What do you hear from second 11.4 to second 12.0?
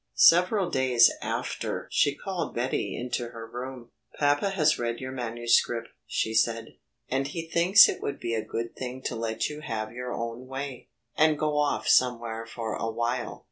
off